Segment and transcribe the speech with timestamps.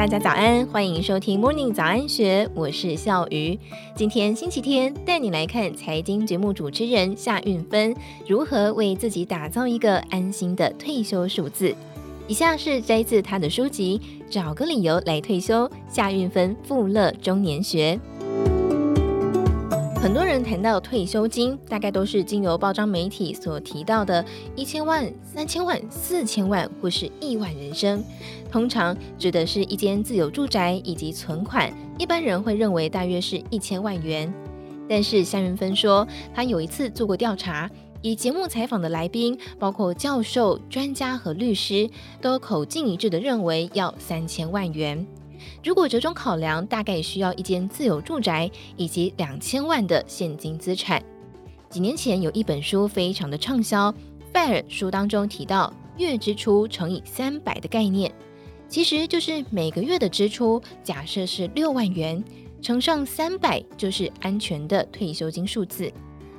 [0.00, 3.58] 大家早安，欢迎收听 Morning 早安学，我是笑鱼。
[3.94, 7.94] 今天星期天，带你来看财经节目主持人夏运芬
[8.26, 11.74] 如何为自己打造一个安心的退休数字。
[12.26, 14.00] 以下是摘自他的书籍
[14.32, 18.00] 《找个理由来退休》，夏运芬富乐中年学。
[20.02, 24.24] 很多人谈到退休金，大概都是经由报章媒体所提到的
[24.56, 28.02] 一千万、三千万、四千万或是亿万人生，
[28.50, 34.32] 通常指的是一间自有住宅以及存款，一般人会认为大约是一千万元。
[34.88, 41.90] 但是夏云芬说，她有一次做过调查，以节目采访的来宾，包括教授、专家和律师，
[42.22, 45.06] 都口径一致的认为要三千万元。
[45.64, 51.02] 如果折中考量，大概需要一间自有住宅以及两千万的现金资产。
[51.68, 53.94] 几年前有一本书非常的畅销，
[54.32, 58.12] 费尔书当中提到月支出乘以三百的概念，
[58.68, 62.22] 其实就是每个月的支出，假设是六万元，
[62.60, 65.92] 乘上三百就是安全的退休金数字。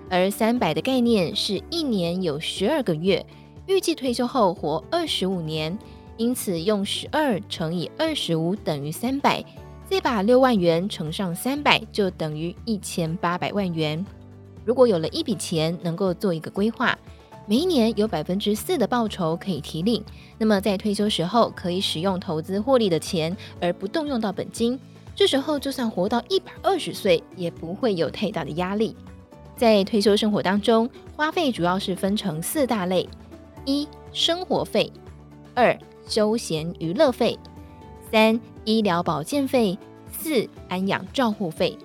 [0.10, 3.26] 而三百的概念是一年有十二个月，
[3.68, 5.78] 预计退休后活二十五年。
[6.18, 9.44] 因此，用十二乘以二十五等于三百，
[9.90, 14.06] 再把六万元乘上三百，就等于一千八百万元。
[14.64, 16.98] 如果有了一笔钱，能够做一个规划，
[17.48, 20.04] 每一年有百分之四的报酬可以提领，
[20.38, 24.80] 那么在退休时候可以使用投资获利的钱，而不动用到本金。
[25.16, 28.96] 这时候就算活到一百二十岁，也不会有太大的压力。
[29.58, 33.10] 在退休生活当中，花费主要是分成四大类：
[33.66, 34.92] 一、生活费；
[35.54, 35.78] 二、
[36.12, 37.40] 休闲娱乐费，
[38.12, 39.78] 三、医疗保健费，
[40.12, 41.78] 四、安养照护费。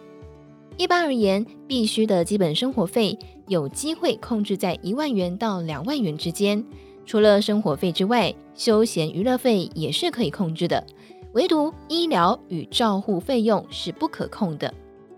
[0.76, 6.62] 一般而言，必须的基本生活费有机会控制在一万元到两万元之间。
[7.06, 10.84] 除了生活费之外，休闲娱乐费也是可以控制的，
[11.32, 14.74] 唯独医疗与照护费用是不可控的。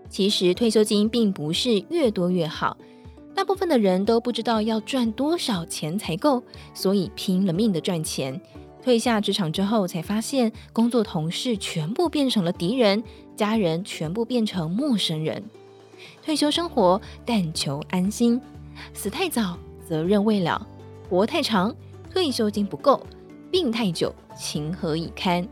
[0.07, 2.77] 其实退休金并不是越多越好，
[3.33, 6.43] 大部分的人都不知道要赚多少钱才够，
[6.75, 8.39] 所以拼了命的赚钱。
[8.89, 13.03] 退下职场之后，才发现工作同事全部变成了敌人，
[13.35, 15.43] 家人全部变成陌生人。
[16.23, 18.41] 退休生活但求安心，
[18.91, 20.65] 死太早责任未了，
[21.07, 21.75] 活太长
[22.11, 23.05] 退休金不够，
[23.51, 25.47] 病太久情何以堪？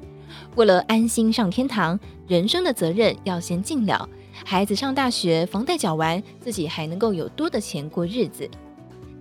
[0.56, 4.10] 为了安心上天堂，人生的责任要先尽了。
[4.44, 8.50] 孩子上大学，房贷缴完，自己还能够有多的钱过日子。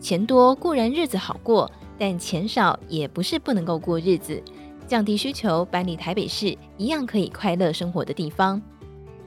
[0.01, 1.71] 钱多固然日子好过。
[1.99, 4.43] 但钱少也不是不能够过日子，
[4.87, 8.61] 降低需求搬离台北市一样可以快乐生活的地方。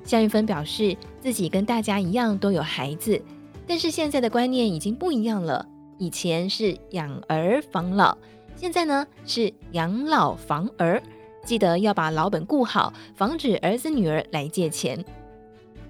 [0.03, 3.21] 夏玉芬表示自己跟大家一样都有孩子，
[3.67, 5.65] 但是现在的观念已经不一样了。
[5.97, 8.17] 以前是养儿防老，
[8.55, 11.03] 现在呢是养老防儿，
[11.43, 15.03] 记得要把老本顾好，防止儿子女儿来借钱。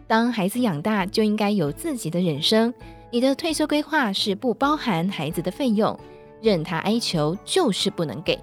[0.07, 2.73] 当孩子养大，就应该有自己的人生。
[3.11, 5.97] 你的退休规划是不包含孩子的费用。
[6.41, 8.39] 任他哀求，就是不能给，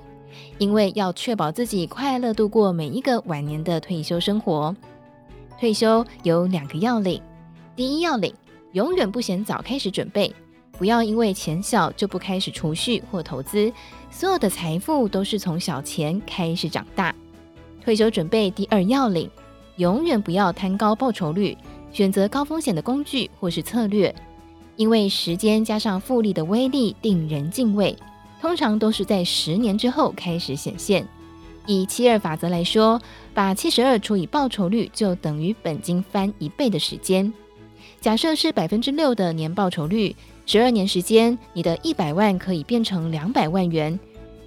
[0.59, 4.75] 因为要确保自己快乐度过每一个晚年的退休生活。
[5.59, 7.21] 退休有两个要领：
[7.75, 8.33] 第一要领，
[8.73, 10.31] 永远不嫌早开始准备，
[10.73, 13.73] 不要因为钱小就不开始储蓄或投资，
[14.11, 17.15] 所有的财富都是从小钱开始长大。
[17.83, 19.31] 退休准备第二要领，
[19.77, 21.57] 永远不要贪高报酬率，
[21.93, 24.15] 选择高风险的工具或是策略。
[24.77, 27.97] 因为时间加上复利的威力令人敬畏，
[28.41, 31.07] 通常都是在十年之后开始显现。
[31.67, 33.01] 以七二法则来说，
[33.35, 37.33] 把七十二除以报酬率，就等于本金翻一倍的时间。
[38.01, 40.15] 假设是百分之六的年报酬率，
[40.45, 43.99] 十二年时间，你的一百万可以变成两百万元。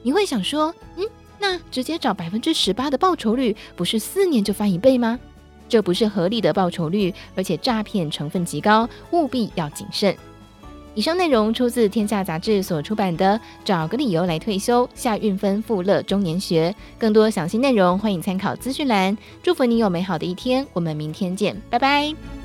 [0.02, 1.06] 你会想说，嗯，
[1.40, 5.20] 那直接找百分之十八的报酬率，不是四年就翻一倍吗？
[5.70, 10.14] 这不是合理的报酬率，而且诈骗成分极高，务必要谨慎。
[10.96, 16.76] 以上内容出自《天下杂志》所出版的《找个理由来退休》，夏运分富乐中年学。
[16.98, 19.16] 更多详细内容，欢迎参考资讯栏。
[19.42, 22.39] 祝福你有美好的一天，我们明天见，拜拜。